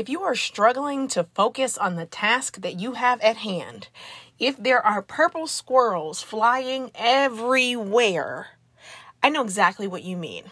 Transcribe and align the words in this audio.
if 0.00 0.08
you 0.08 0.22
are 0.22 0.34
struggling 0.34 1.06
to 1.08 1.24
focus 1.34 1.76
on 1.76 1.96
the 1.96 2.06
task 2.06 2.62
that 2.62 2.80
you 2.80 2.92
have 2.92 3.20
at 3.20 3.36
hand, 3.36 3.88
if 4.38 4.56
there 4.56 4.80
are 4.80 5.02
purple 5.02 5.46
squirrels 5.46 6.22
flying 6.22 6.90
everywhere, 6.94 8.48
I 9.22 9.28
know 9.28 9.42
exactly 9.42 9.86
what 9.86 10.02
you 10.02 10.16
mean. 10.16 10.44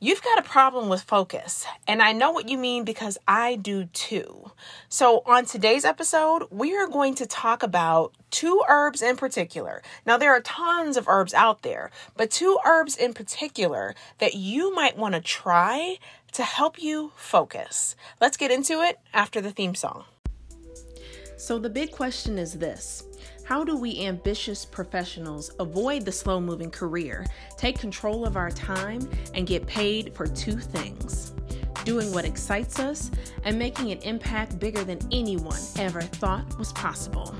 You've 0.00 0.22
got 0.22 0.40
a 0.40 0.42
problem 0.42 0.88
with 0.88 1.02
focus, 1.02 1.64
and 1.86 2.02
I 2.02 2.12
know 2.12 2.32
what 2.32 2.48
you 2.48 2.58
mean 2.58 2.82
because 2.82 3.18
I 3.26 3.54
do 3.54 3.84
too. 3.86 4.50
So, 4.88 5.22
on 5.26 5.44
today's 5.44 5.84
episode, 5.84 6.48
we 6.50 6.76
are 6.76 6.88
going 6.88 7.14
to 7.16 7.26
talk 7.26 7.62
about 7.62 8.14
two 8.30 8.62
herbs 8.68 9.00
in 9.00 9.16
particular. 9.16 9.82
Now, 10.06 10.16
there 10.16 10.32
are 10.32 10.40
tons 10.40 10.96
of 10.96 11.08
herbs 11.08 11.34
out 11.34 11.62
there, 11.62 11.90
but 12.16 12.30
two 12.30 12.58
herbs 12.64 12.96
in 12.96 13.12
particular 13.12 13.94
that 14.18 14.34
you 14.34 14.74
might 14.74 14.96
want 14.96 15.14
to 15.14 15.20
try 15.20 15.98
to 16.38 16.44
help 16.44 16.80
you 16.80 17.10
focus. 17.16 17.96
Let's 18.20 18.36
get 18.36 18.52
into 18.52 18.80
it 18.80 19.00
after 19.12 19.40
the 19.40 19.50
theme 19.50 19.74
song. 19.74 20.04
So, 21.36 21.58
the 21.58 21.68
big 21.68 21.90
question 21.90 22.38
is 22.38 22.52
this 22.52 23.02
how 23.42 23.64
do 23.64 23.76
we 23.76 24.06
ambitious 24.06 24.64
professionals 24.64 25.50
avoid 25.58 26.04
the 26.04 26.12
slow 26.12 26.40
moving 26.40 26.70
career, 26.70 27.26
take 27.56 27.80
control 27.80 28.24
of 28.24 28.36
our 28.36 28.52
time, 28.52 29.10
and 29.34 29.48
get 29.48 29.66
paid 29.66 30.14
for 30.14 30.28
two 30.28 30.56
things? 30.56 31.34
Doing 31.82 32.14
what 32.14 32.24
excites 32.24 32.78
us 32.78 33.10
and 33.42 33.58
making 33.58 33.90
an 33.90 33.98
impact 34.02 34.60
bigger 34.60 34.84
than 34.84 35.00
anyone 35.10 35.60
ever 35.76 36.02
thought 36.02 36.56
was 36.56 36.72
possible. 36.72 37.34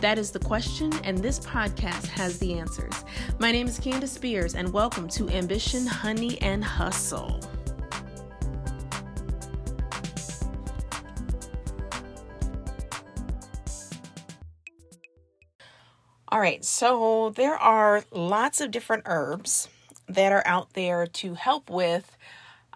That 0.00 0.16
is 0.16 0.30
the 0.30 0.38
question, 0.38 0.92
and 1.02 1.18
this 1.18 1.40
podcast 1.40 2.06
has 2.06 2.38
the 2.38 2.56
answers. 2.56 3.04
My 3.40 3.50
name 3.50 3.66
is 3.66 3.80
Candace 3.80 4.12
Spears, 4.12 4.54
and 4.54 4.72
welcome 4.72 5.08
to 5.08 5.28
Ambition, 5.30 5.88
Honey, 5.88 6.40
and 6.40 6.62
Hustle. 6.62 7.40
All 16.34 16.40
right, 16.40 16.64
so 16.64 17.32
there 17.36 17.54
are 17.54 18.02
lots 18.10 18.60
of 18.60 18.72
different 18.72 19.04
herbs 19.06 19.68
that 20.08 20.32
are 20.32 20.42
out 20.44 20.72
there 20.72 21.06
to 21.06 21.34
help 21.34 21.70
with 21.70 22.16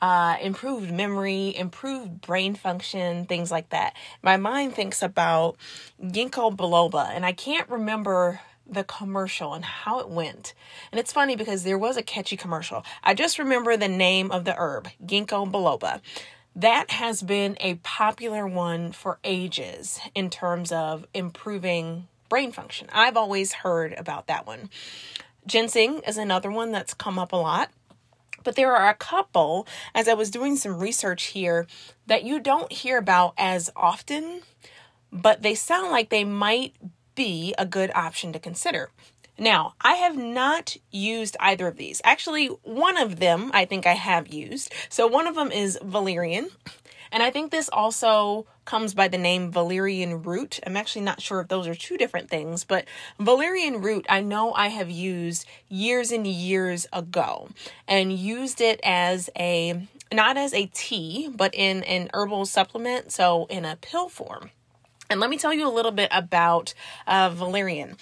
uh, 0.01 0.37
improved 0.41 0.92
memory, 0.92 1.56
improved 1.56 2.20
brain 2.20 2.55
function, 2.55 3.27
things 3.27 3.51
like 3.51 3.70
that. 3.70 3.97
My 4.23 4.36
mind 4.36 4.75
thinks 4.75 5.03
about 5.03 5.56
ginkgo 6.01 6.56
biloba, 6.56 7.11
and 7.11 7.27
I 7.27 7.33
can't 7.33 7.69
remember 7.69 8.39
the 8.64 8.84
commercial 8.84 9.55
and 9.55 9.64
how 9.64 9.98
it 9.98 10.09
went. 10.09 10.55
And 10.92 11.01
it's 11.01 11.12
funny 11.12 11.34
because 11.34 11.64
there 11.64 11.79
was 11.79 11.97
a 11.97 12.03
catchy 12.05 12.36
commercial. 12.36 12.84
I 13.03 13.12
just 13.12 13.41
remember 13.41 13.77
the 13.77 13.89
name 13.89 14.31
of 14.31 14.45
the 14.45 14.55
herb, 14.56 14.86
ginkgo 15.05 15.51
biloba. 15.51 16.01
That 16.55 16.92
has 16.92 17.23
been 17.25 17.56
a 17.59 17.75
popular 17.75 18.47
one 18.47 18.92
for 18.92 19.19
ages 19.25 19.98
in 20.14 20.31
terms 20.31 20.70
of 20.70 21.09
improving 21.12 22.06
brain 22.28 22.52
function. 22.52 22.88
I've 22.92 23.16
always 23.16 23.52
heard 23.52 23.94
about 23.94 24.26
that 24.26 24.46
one. 24.46 24.70
Ginseng 25.46 26.00
is 26.06 26.18
another 26.18 26.50
one 26.50 26.72
that's 26.72 26.94
come 26.94 27.18
up 27.18 27.32
a 27.32 27.36
lot. 27.36 27.70
But 28.44 28.56
there 28.56 28.74
are 28.74 28.88
a 28.88 28.94
couple, 28.94 29.66
as 29.94 30.08
I 30.08 30.14
was 30.14 30.30
doing 30.30 30.56
some 30.56 30.78
research 30.78 31.24
here, 31.26 31.66
that 32.06 32.24
you 32.24 32.38
don't 32.40 32.72
hear 32.72 32.96
about 32.96 33.34
as 33.36 33.68
often, 33.74 34.42
but 35.12 35.42
they 35.42 35.54
sound 35.54 35.90
like 35.90 36.08
they 36.08 36.24
might 36.24 36.74
be 37.14 37.54
a 37.58 37.66
good 37.66 37.90
option 37.94 38.32
to 38.32 38.38
consider. 38.38 38.90
Now, 39.38 39.74
I 39.80 39.94
have 39.94 40.16
not 40.16 40.76
used 40.90 41.36
either 41.40 41.68
of 41.68 41.76
these. 41.76 42.00
Actually, 42.04 42.46
one 42.46 42.96
of 42.96 43.18
them 43.18 43.50
I 43.54 43.64
think 43.64 43.86
I 43.86 43.94
have 43.94 44.28
used. 44.28 44.72
So, 44.88 45.06
one 45.06 45.26
of 45.26 45.34
them 45.34 45.52
is 45.52 45.78
valerian. 45.82 46.50
And 47.10 47.22
I 47.22 47.30
think 47.30 47.50
this 47.50 47.68
also 47.68 48.46
comes 48.69 48.92
by 48.92 49.08
the 49.08 49.16
name 49.16 49.50
valerian 49.50 50.22
root. 50.22 50.61
I'm 50.66 50.77
actually 50.77 51.00
not 51.00 51.22
sure 51.22 51.41
if 51.41 51.48
those 51.48 51.66
are 51.66 51.74
two 51.74 51.97
different 51.97 52.28
things, 52.28 52.64
but 52.64 52.84
valerian 53.19 53.80
root 53.80 54.05
I 54.11 54.20
know 54.20 54.52
I 54.52 54.69
have 54.69 54.91
used 54.91 55.47
years 55.70 56.12
and 56.12 56.27
years 56.27 56.86
ago 56.92 57.48
and 57.89 58.12
used 58.12 58.61
it 58.61 58.79
as 58.84 59.30
a 59.39 59.89
not 60.12 60.36
as 60.36 60.52
a 60.52 60.67
tea, 60.67 61.30
but 61.34 61.55
in 61.55 61.83
an 61.84 62.11
herbal 62.12 62.45
supplement, 62.45 63.11
so 63.11 63.46
in 63.46 63.64
a 63.64 63.77
pill 63.77 64.11
form. 64.11 64.51
And 65.08 65.18
let 65.18 65.30
me 65.30 65.39
tell 65.39 65.55
you 65.55 65.67
a 65.67 65.73
little 65.73 65.92
bit 65.92 66.11
about 66.12 66.74
uh, 67.06 67.30
valerian. 67.30 67.96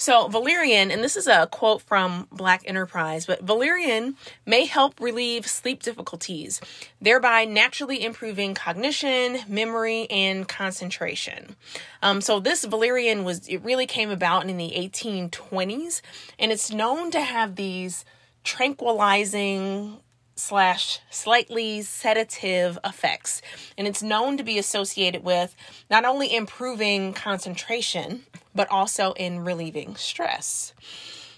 So, 0.00 0.28
valerian, 0.28 0.92
and 0.92 1.02
this 1.02 1.16
is 1.16 1.26
a 1.26 1.48
quote 1.48 1.82
from 1.82 2.28
Black 2.30 2.62
Enterprise, 2.64 3.26
but 3.26 3.42
valerian 3.42 4.14
may 4.46 4.64
help 4.64 5.00
relieve 5.00 5.44
sleep 5.48 5.82
difficulties, 5.82 6.60
thereby 7.00 7.44
naturally 7.44 8.04
improving 8.04 8.54
cognition, 8.54 9.40
memory, 9.48 10.06
and 10.08 10.46
concentration. 10.46 11.56
Um, 12.00 12.20
so, 12.20 12.38
this 12.38 12.64
valerian 12.64 13.24
was, 13.24 13.48
it 13.48 13.58
really 13.64 13.86
came 13.86 14.10
about 14.10 14.48
in 14.48 14.56
the 14.56 14.70
1820s, 14.70 16.00
and 16.38 16.52
it's 16.52 16.72
known 16.72 17.10
to 17.10 17.20
have 17.20 17.56
these 17.56 18.04
tranquilizing 18.44 19.98
slash 20.38 21.00
slightly 21.10 21.82
sedative 21.82 22.78
effects. 22.84 23.42
And 23.76 23.86
it's 23.86 24.02
known 24.02 24.36
to 24.36 24.44
be 24.44 24.58
associated 24.58 25.24
with 25.24 25.54
not 25.90 26.04
only 26.04 26.34
improving 26.34 27.12
concentration, 27.12 28.22
but 28.54 28.70
also 28.70 29.12
in 29.12 29.44
relieving 29.44 29.96
stress. 29.96 30.72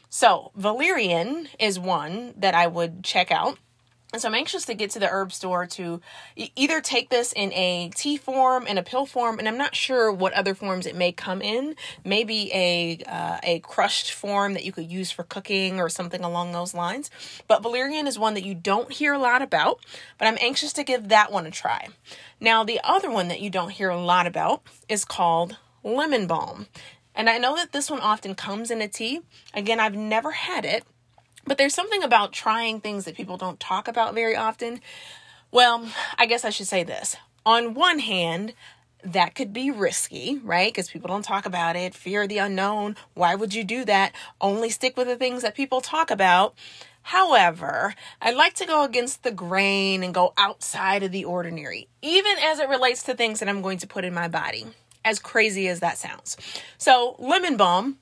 So, 0.09 0.51
valerian 0.57 1.49
is 1.59 1.79
one 1.79 2.35
that 2.37 2.55
I 2.55 2.67
would 2.67 3.05
check 3.05 3.31
out. 3.31 3.59
And 4.13 4.21
so 4.21 4.29
I'm 4.29 4.35
anxious 4.35 4.65
to 4.65 4.75
get 4.75 4.91
to 4.91 4.99
the 4.99 5.09
herb 5.09 5.33
store 5.33 5.67
to 5.67 6.01
either 6.37 6.81
take 6.81 7.11
this 7.11 7.33
in 7.33 7.53
a 7.53 7.91
tea 7.95 8.17
form, 8.17 8.67
in 8.67 8.77
a 8.77 8.83
pill 8.83 9.07
form, 9.07 9.39
and 9.39 9.47
I'm 9.47 9.57
not 9.57 9.77
sure 9.77 10.11
what 10.11 10.33
other 10.33 10.55
forms 10.55 10.87
it 10.87 10.97
may 10.97 11.13
come 11.13 11.41
in. 11.41 11.77
Maybe 12.05 12.51
a 12.53 12.99
uh, 13.07 13.39
a 13.43 13.61
crushed 13.61 14.11
form 14.11 14.55
that 14.55 14.65
you 14.65 14.73
could 14.73 14.91
use 14.91 15.13
for 15.13 15.23
cooking 15.23 15.79
or 15.79 15.89
something 15.89 16.25
along 16.25 16.53
those 16.53 16.75
lines. 16.75 17.09
But 17.47 17.63
valerian 17.63 18.09
is 18.09 18.19
one 18.19 18.35
that 18.35 18.45
you 18.45 18.55
don't 18.55 18.93
hear 18.93 19.13
a 19.13 19.19
lot 19.19 19.43
about, 19.43 19.79
but 20.19 20.27
I'm 20.27 20.39
anxious 20.41 20.73
to 20.75 20.85
give 20.85 21.09
that 21.09 21.31
one 21.31 21.47
a 21.47 21.51
try. 21.51 21.89
Now 22.41 22.65
the 22.65 22.81
other 22.83 23.11
one 23.11 23.29
that 23.29 23.41
you 23.41 23.51
don't 23.51 23.71
hear 23.71 23.91
a 23.91 24.01
lot 24.01 24.27
about 24.27 24.63
is 24.89 25.05
called 25.05 25.57
lemon 25.85 26.27
balm. 26.27 26.67
And 27.15 27.29
I 27.29 27.39
know 27.39 27.55
that 27.57 27.73
this 27.73 27.91
one 27.91 28.01
often 28.01 28.35
comes 28.35 28.71
in 28.71 28.81
a 28.81 28.89
tea. 28.89 29.21
Again, 29.53 29.81
I've 29.81 29.97
never 29.97 30.31
had 30.31 30.65
it, 30.65 30.85
but 31.51 31.59
there's 31.59 31.75
something 31.75 32.05
about 32.05 32.33
trying 32.33 32.81
things 32.81 33.05
that 33.05 33.17
people 33.17 33.37
don't 33.37 33.59
talk 33.59 33.89
about 33.89 34.15
very 34.15 34.37
often. 34.37 34.81
Well, 35.51 35.89
I 36.17 36.27
guess 36.27 36.45
I 36.45 36.51
should 36.51 36.69
say 36.69 36.85
this. 36.85 37.17
On 37.45 37.75
one 37.75 37.99
hand, 37.99 38.55
that 39.03 39.35
could 39.35 39.53
be 39.53 39.69
risky, 39.69 40.41
right? 40.45 40.73
Because 40.73 40.91
people 40.91 41.09
don't 41.09 41.25
talk 41.25 41.47
about 41.47 41.75
it, 41.75 41.93
fear 41.93 42.29
the 42.29 42.39
unknown. 42.39 42.95
Why 43.15 43.35
would 43.35 43.53
you 43.53 43.65
do 43.65 43.85
that? 43.87 44.13
Only 44.41 44.71
stick 44.71 44.97
with 44.97 45.09
the 45.09 45.17
things 45.17 45.43
that 45.43 45.57
people 45.57 45.81
talk 45.81 46.13
about. 46.13 46.55
However, 47.03 47.97
I 48.23 48.31
like 48.31 48.55
to 48.55 48.65
go 48.65 48.85
against 48.85 49.25
the 49.25 49.33
grain 49.33 50.05
and 50.05 50.15
go 50.15 50.33
outside 50.37 51.03
of 51.03 51.11
the 51.11 51.25
ordinary, 51.25 51.89
even 52.01 52.39
as 52.41 52.61
it 52.61 52.69
relates 52.69 53.03
to 53.03 53.15
things 53.15 53.41
that 53.41 53.49
I'm 53.49 53.61
going 53.61 53.79
to 53.79 53.89
put 53.89 54.05
in 54.05 54.15
my 54.15 54.29
body, 54.29 54.67
as 55.05 55.19
crazy 55.19 55.67
as 55.67 55.81
that 55.81 55.99
sounds. 55.99 56.37
So, 56.79 57.17
lemon 57.19 57.57
balm 57.57 57.99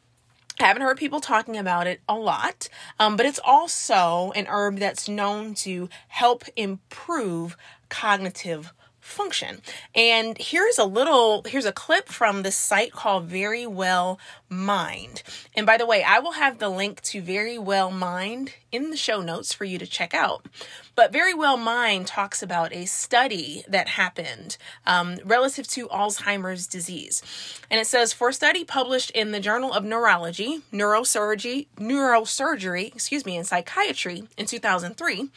I 0.60 0.66
haven't 0.66 0.82
heard 0.82 0.98
people 0.98 1.20
talking 1.20 1.56
about 1.56 1.86
it 1.86 2.00
a 2.08 2.14
lot, 2.16 2.68
um, 2.98 3.16
but 3.16 3.26
it's 3.26 3.38
also 3.44 4.32
an 4.34 4.46
herb 4.48 4.78
that's 4.78 5.08
known 5.08 5.54
to 5.56 5.88
help 6.08 6.44
improve 6.56 7.56
cognitive 7.88 8.72
function. 9.08 9.62
And 9.94 10.36
here's 10.38 10.78
a 10.78 10.84
little, 10.84 11.42
here's 11.46 11.64
a 11.64 11.72
clip 11.72 12.08
from 12.08 12.42
this 12.42 12.56
site 12.56 12.92
called 12.92 13.24
Very 13.24 13.66
Well 13.66 14.18
Mind. 14.48 15.22
And 15.54 15.66
by 15.66 15.76
the 15.76 15.86
way, 15.86 16.02
I 16.02 16.20
will 16.20 16.32
have 16.32 16.58
the 16.58 16.68
link 16.68 17.00
to 17.02 17.20
Very 17.20 17.58
Well 17.58 17.90
Mind 17.90 18.54
in 18.70 18.90
the 18.90 18.96
show 18.96 19.20
notes 19.20 19.52
for 19.52 19.64
you 19.64 19.78
to 19.78 19.86
check 19.86 20.14
out. 20.14 20.46
But 20.94 21.12
Very 21.12 21.34
Well 21.34 21.56
Mind 21.56 22.06
talks 22.06 22.42
about 22.42 22.72
a 22.74 22.84
study 22.86 23.64
that 23.68 23.88
happened 23.88 24.56
um, 24.86 25.18
relative 25.24 25.66
to 25.68 25.88
Alzheimer's 25.88 26.66
disease. 26.66 27.22
And 27.70 27.80
it 27.80 27.86
says 27.86 28.12
for 28.12 28.30
a 28.30 28.34
study 28.34 28.64
published 28.64 29.10
in 29.12 29.32
the 29.32 29.40
Journal 29.40 29.72
of 29.72 29.84
Neurology, 29.84 30.62
Neurosurgery, 30.72 31.66
Neurosurgery, 31.76 32.94
excuse 32.94 33.24
me, 33.24 33.36
and 33.36 33.46
Psychiatry 33.46 34.24
in 34.36 34.46
2003, 34.46 35.28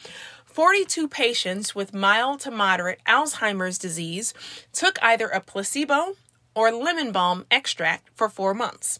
42 0.52 1.08
patients 1.08 1.74
with 1.74 1.94
mild 1.94 2.40
to 2.40 2.50
moderate 2.50 3.00
Alzheimer's 3.06 3.78
disease 3.78 4.34
took 4.74 5.02
either 5.02 5.28
a 5.28 5.40
placebo 5.40 6.16
or 6.54 6.70
lemon 6.70 7.10
balm 7.10 7.46
extract 7.50 8.10
for 8.14 8.28
four 8.28 8.52
months. 8.52 8.98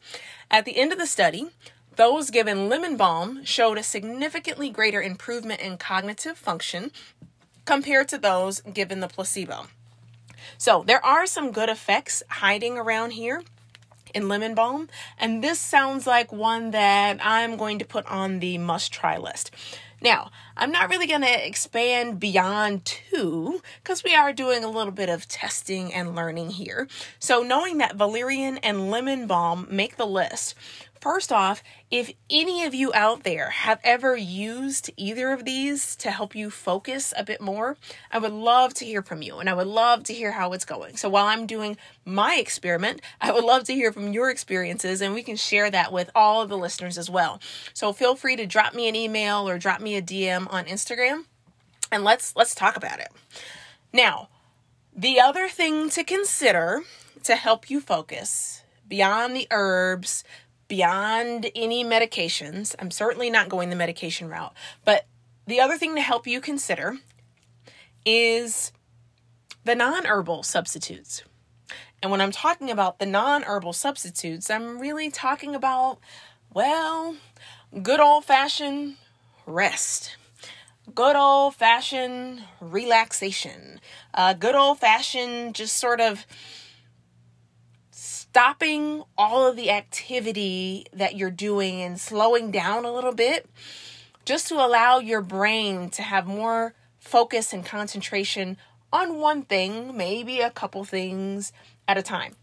At 0.50 0.64
the 0.64 0.78
end 0.78 0.92
of 0.92 0.98
the 0.98 1.06
study, 1.06 1.48
those 1.96 2.30
given 2.30 2.70
lemon 2.70 2.96
balm 2.96 3.44
showed 3.44 3.76
a 3.76 3.82
significantly 3.82 4.70
greater 4.70 5.02
improvement 5.02 5.60
in 5.60 5.76
cognitive 5.76 6.38
function 6.38 6.90
compared 7.66 8.08
to 8.08 8.18
those 8.18 8.60
given 8.60 9.00
the 9.00 9.08
placebo. 9.08 9.66
So, 10.56 10.82
there 10.86 11.04
are 11.04 11.26
some 11.26 11.52
good 11.52 11.68
effects 11.68 12.22
hiding 12.28 12.78
around 12.78 13.10
here 13.10 13.42
in 14.14 14.28
lemon 14.28 14.54
balm, 14.54 14.88
and 15.18 15.44
this 15.44 15.60
sounds 15.60 16.06
like 16.06 16.32
one 16.32 16.70
that 16.70 17.18
I'm 17.22 17.56
going 17.56 17.78
to 17.78 17.84
put 17.84 18.06
on 18.06 18.40
the 18.40 18.56
must 18.56 18.90
try 18.90 19.18
list. 19.18 19.50
Now, 20.02 20.32
I'm 20.56 20.72
not 20.72 20.90
really 20.90 21.06
going 21.06 21.22
to 21.22 21.46
expand 21.46 22.18
beyond 22.18 22.84
two 22.84 23.62
because 23.82 24.02
we 24.02 24.16
are 24.16 24.32
doing 24.32 24.64
a 24.64 24.70
little 24.70 24.92
bit 24.92 25.08
of 25.08 25.28
testing 25.28 25.94
and 25.94 26.16
learning 26.16 26.50
here. 26.50 26.88
So, 27.20 27.42
knowing 27.42 27.78
that 27.78 27.94
valerian 27.94 28.58
and 28.58 28.90
lemon 28.90 29.28
balm 29.28 29.68
make 29.70 29.96
the 29.96 30.06
list, 30.06 30.56
First 31.02 31.32
off, 31.32 31.64
if 31.90 32.12
any 32.30 32.62
of 32.62 32.76
you 32.76 32.92
out 32.94 33.24
there 33.24 33.50
have 33.50 33.80
ever 33.82 34.14
used 34.14 34.88
either 34.96 35.32
of 35.32 35.44
these 35.44 35.96
to 35.96 36.12
help 36.12 36.36
you 36.36 36.48
focus 36.48 37.12
a 37.16 37.24
bit 37.24 37.40
more, 37.40 37.76
I 38.12 38.18
would 38.18 38.30
love 38.30 38.72
to 38.74 38.84
hear 38.84 39.02
from 39.02 39.20
you 39.20 39.38
and 39.38 39.50
I 39.50 39.54
would 39.54 39.66
love 39.66 40.04
to 40.04 40.14
hear 40.14 40.30
how 40.30 40.52
it's 40.52 40.64
going. 40.64 40.96
So 40.96 41.08
while 41.08 41.26
I'm 41.26 41.44
doing 41.44 41.76
my 42.04 42.36
experiment, 42.36 43.00
I 43.20 43.32
would 43.32 43.42
love 43.42 43.64
to 43.64 43.74
hear 43.74 43.92
from 43.92 44.12
your 44.12 44.30
experiences 44.30 45.00
and 45.00 45.12
we 45.12 45.24
can 45.24 45.34
share 45.34 45.72
that 45.72 45.92
with 45.92 46.08
all 46.14 46.40
of 46.40 46.48
the 46.48 46.56
listeners 46.56 46.96
as 46.96 47.10
well. 47.10 47.40
So 47.74 47.92
feel 47.92 48.14
free 48.14 48.36
to 48.36 48.46
drop 48.46 48.72
me 48.72 48.88
an 48.88 48.94
email 48.94 49.48
or 49.48 49.58
drop 49.58 49.80
me 49.80 49.96
a 49.96 50.02
DM 50.02 50.46
on 50.52 50.66
Instagram 50.66 51.24
and 51.90 52.04
let's 52.04 52.36
let's 52.36 52.54
talk 52.54 52.76
about 52.76 53.00
it. 53.00 53.08
Now, 53.92 54.28
the 54.94 55.18
other 55.18 55.48
thing 55.48 55.90
to 55.90 56.04
consider 56.04 56.82
to 57.24 57.34
help 57.34 57.68
you 57.68 57.80
focus 57.80 58.62
beyond 58.86 59.34
the 59.34 59.48
herbs, 59.50 60.22
beyond 60.72 61.50
any 61.54 61.84
medications. 61.84 62.74
I'm 62.78 62.90
certainly 62.90 63.28
not 63.28 63.50
going 63.50 63.68
the 63.68 63.76
medication 63.76 64.30
route. 64.30 64.54
But 64.86 65.06
the 65.46 65.60
other 65.60 65.76
thing 65.76 65.94
to 65.96 66.00
help 66.00 66.26
you 66.26 66.40
consider 66.40 66.96
is 68.06 68.72
the 69.64 69.74
non 69.74 70.06
herbal 70.06 70.44
substitutes. 70.44 71.24
And 72.00 72.10
when 72.10 72.22
I'm 72.22 72.32
talking 72.32 72.70
about 72.70 73.00
the 73.00 73.04
non 73.04 73.42
herbal 73.42 73.74
substitutes, 73.74 74.48
I'm 74.48 74.78
really 74.78 75.10
talking 75.10 75.54
about, 75.54 75.98
well, 76.54 77.16
good 77.82 78.00
old 78.00 78.24
fashioned 78.24 78.96
rest, 79.44 80.16
good 80.94 81.16
old 81.16 81.54
fashioned 81.54 82.44
relaxation, 82.62 83.78
uh, 84.14 84.32
good 84.32 84.54
old 84.54 84.78
fashioned 84.78 85.54
just 85.54 85.76
sort 85.76 86.00
of 86.00 86.24
stopping 88.32 89.02
all 89.18 89.46
of 89.46 89.56
the 89.56 89.70
activity 89.70 90.86
that 90.90 91.14
you're 91.14 91.30
doing 91.30 91.82
and 91.82 92.00
slowing 92.00 92.50
down 92.50 92.86
a 92.86 92.90
little 92.90 93.12
bit 93.12 93.46
just 94.24 94.48
to 94.48 94.54
allow 94.54 94.98
your 94.98 95.20
brain 95.20 95.90
to 95.90 96.00
have 96.00 96.26
more 96.26 96.72
focus 96.98 97.52
and 97.52 97.66
concentration 97.66 98.56
on 98.90 99.18
one 99.18 99.42
thing, 99.42 99.94
maybe 99.94 100.40
a 100.40 100.48
couple 100.48 100.82
things 100.82 101.52
at 101.86 101.98
a 101.98 102.02
time. 102.02 102.34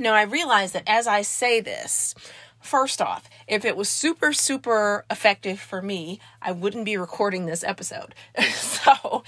Now, 0.00 0.14
I 0.14 0.22
realize 0.22 0.72
that 0.72 0.82
as 0.88 1.06
I 1.06 1.22
say 1.22 1.60
this, 1.60 2.12
First 2.60 3.00
off, 3.00 3.28
if 3.48 3.64
it 3.64 3.74
was 3.74 3.88
super, 3.88 4.34
super 4.34 5.06
effective 5.10 5.58
for 5.58 5.80
me, 5.80 6.20
I 6.42 6.52
wouldn't 6.52 6.84
be 6.84 6.98
recording 6.98 7.46
this 7.46 7.64
episode. 7.64 8.14
so, 8.52 9.24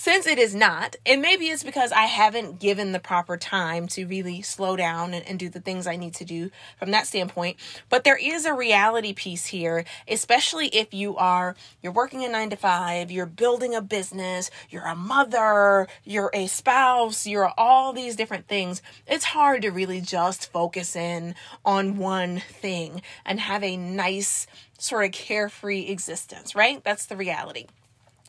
since 0.00 0.26
it 0.26 0.38
is 0.38 0.54
not, 0.54 0.96
and 1.04 1.20
maybe 1.20 1.48
it's 1.48 1.62
because 1.62 1.92
I 1.92 2.06
haven't 2.06 2.58
given 2.58 2.92
the 2.92 2.98
proper 2.98 3.36
time 3.36 3.86
to 3.88 4.06
really 4.06 4.40
slow 4.40 4.74
down 4.74 5.12
and, 5.12 5.26
and, 5.26 5.38
do 5.38 5.50
the 5.50 5.60
things 5.60 5.86
I 5.86 5.96
need 5.96 6.14
to 6.14 6.24
do 6.24 6.50
from 6.78 6.90
that 6.92 7.06
standpoint. 7.06 7.58
But 7.90 8.04
there 8.04 8.16
is 8.16 8.46
a 8.46 8.54
reality 8.54 9.12
piece 9.12 9.44
here, 9.44 9.84
especially 10.08 10.68
if 10.68 10.94
you 10.94 11.18
are 11.18 11.54
you're 11.82 11.92
working 11.92 12.24
a 12.24 12.30
nine 12.30 12.48
to 12.48 12.56
five, 12.56 13.10
you're 13.10 13.26
building 13.26 13.74
a 13.74 13.82
business, 13.82 14.50
you're 14.70 14.86
a 14.86 14.96
mother, 14.96 15.86
you're 16.02 16.30
a 16.32 16.46
spouse, 16.46 17.26
you're 17.26 17.52
all 17.58 17.92
these 17.92 18.16
different 18.16 18.48
things. 18.48 18.80
It's 19.06 19.26
hard 19.26 19.60
to 19.60 19.68
really 19.68 20.00
just 20.00 20.50
focus 20.50 20.96
in 20.96 21.34
on 21.62 21.98
one 21.98 22.38
thing 22.38 23.02
and 23.26 23.38
have 23.38 23.62
a 23.62 23.76
nice 23.76 24.46
sort 24.78 25.04
of 25.04 25.12
carefree 25.12 25.88
existence, 25.88 26.54
right? 26.54 26.82
That's 26.82 27.04
the 27.04 27.18
reality. 27.18 27.66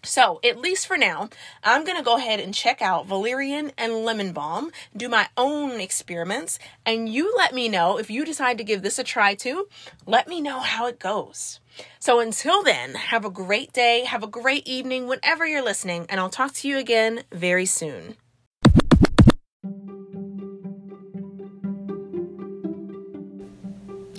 So, 0.03 0.39
at 0.43 0.59
least 0.59 0.87
for 0.87 0.97
now, 0.97 1.29
I'm 1.63 1.85
going 1.85 1.97
to 1.97 2.03
go 2.03 2.17
ahead 2.17 2.39
and 2.39 2.55
check 2.55 2.81
out 2.81 3.05
valerian 3.05 3.71
and 3.77 4.03
lemon 4.03 4.33
balm, 4.33 4.71
do 4.97 5.07
my 5.07 5.27
own 5.37 5.79
experiments, 5.79 6.57
and 6.87 7.07
you 7.07 7.31
let 7.37 7.53
me 7.53 7.69
know 7.69 7.99
if 7.99 8.09
you 8.09 8.25
decide 8.25 8.57
to 8.57 8.63
give 8.63 8.81
this 8.81 8.97
a 8.97 9.03
try 9.03 9.35
too. 9.35 9.67
Let 10.07 10.27
me 10.27 10.41
know 10.41 10.59
how 10.59 10.87
it 10.87 10.97
goes. 10.97 11.59
So, 11.99 12.19
until 12.19 12.63
then, 12.63 12.95
have 12.95 13.25
a 13.25 13.29
great 13.29 13.73
day, 13.73 14.03
have 14.05 14.23
a 14.23 14.27
great 14.27 14.67
evening 14.67 15.07
whenever 15.07 15.45
you're 15.45 15.63
listening, 15.63 16.07
and 16.09 16.19
I'll 16.19 16.29
talk 16.29 16.53
to 16.55 16.67
you 16.67 16.79
again 16.79 17.23
very 17.31 17.67
soon. 17.67 18.17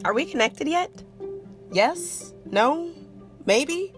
Are 0.05 0.14
we 0.14 0.26
connected 0.26 0.69
yet? 0.69 0.90
Yes? 1.73 2.35
No? 2.46 2.90
Maybe? 3.46 3.93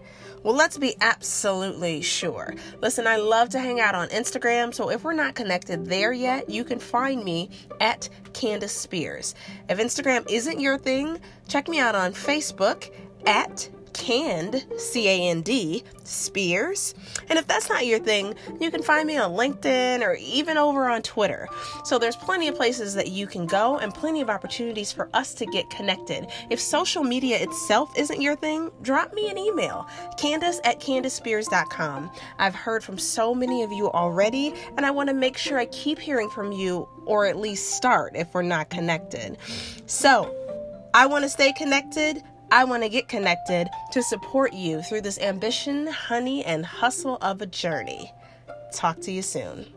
Well, 0.45 0.53
let's 0.53 0.77
be 0.77 0.95
absolutely 1.01 2.03
sure. 2.03 2.53
Listen, 2.79 3.07
I 3.07 3.15
love 3.15 3.49
to 3.49 3.59
hang 3.59 3.79
out 3.79 3.95
on 3.95 4.09
Instagram, 4.09 4.75
so 4.75 4.91
if 4.91 5.03
we're 5.03 5.13
not 5.13 5.33
connected 5.33 5.87
there 5.87 6.13
yet, 6.13 6.51
you 6.51 6.63
can 6.63 6.77
find 6.77 7.23
me 7.23 7.49
at 7.79 8.07
Candace 8.33 8.71
Spears. 8.71 9.33
If 9.67 9.79
Instagram 9.79 10.29
isn't 10.29 10.59
your 10.59 10.77
thing, 10.77 11.19
check 11.47 11.67
me 11.67 11.79
out 11.79 11.95
on 11.95 12.13
Facebook 12.13 12.91
at 13.25 13.67
Canned, 13.95 14.65
C 14.77 15.07
A 15.07 15.29
N 15.29 15.41
D, 15.41 15.83
Spears. 16.03 16.93
And 17.29 17.39
if 17.39 17.47
that's 17.47 17.69
not 17.69 17.85
your 17.85 17.97
thing, 17.99 18.35
you 18.59 18.69
can 18.69 18.83
find 18.83 19.07
me 19.07 19.17
on 19.17 19.31
LinkedIn 19.31 20.01
or 20.01 20.15
even 20.15 20.57
over 20.57 20.89
on 20.89 21.01
Twitter. 21.01 21.47
So 21.85 21.97
there's 21.97 22.17
plenty 22.17 22.49
of 22.49 22.55
places 22.55 22.93
that 22.95 23.07
you 23.07 23.25
can 23.25 23.47
go 23.47 23.77
and 23.77 23.93
plenty 23.93 24.19
of 24.19 24.29
opportunities 24.29 24.91
for 24.91 25.09
us 25.13 25.33
to 25.35 25.45
get 25.45 25.69
connected. 25.69 26.27
If 26.49 26.59
social 26.59 27.03
media 27.03 27.41
itself 27.41 27.97
isn't 27.97 28.21
your 28.21 28.35
thing, 28.35 28.69
drop 28.81 29.13
me 29.13 29.29
an 29.29 29.37
email, 29.37 29.87
Candace 30.17 30.59
at 30.65 30.81
CandaceSpears.com. 30.81 32.11
I've 32.37 32.55
heard 32.55 32.83
from 32.83 32.97
so 32.97 33.33
many 33.33 33.63
of 33.63 33.71
you 33.71 33.89
already, 33.89 34.53
and 34.75 34.85
I 34.85 34.91
want 34.91 35.07
to 35.07 35.15
make 35.15 35.37
sure 35.37 35.57
I 35.57 35.67
keep 35.67 35.99
hearing 35.99 36.29
from 36.29 36.51
you 36.51 36.87
or 37.05 37.25
at 37.25 37.37
least 37.37 37.77
start 37.77 38.11
if 38.15 38.33
we're 38.33 38.41
not 38.41 38.69
connected. 38.69 39.37
So, 39.85 40.35
I 40.93 41.07
want 41.07 41.23
to 41.23 41.29
stay 41.29 41.51
connected. 41.51 42.23
I 42.55 42.63
want 42.63 42.83
to 42.83 42.89
get 42.89 43.09
connected 43.09 43.69
to 43.91 44.01
support 44.01 44.53
you 44.53 44.81
through 44.81 45.01
this 45.01 45.19
ambition, 45.19 45.87
honey, 45.87 46.45
and 46.45 46.65
hustle 46.65 47.17
of 47.17 47.41
a 47.41 47.45
journey. 47.45 48.13
Talk 48.71 49.01
to 49.01 49.11
you 49.11 49.23
soon. 49.23 49.74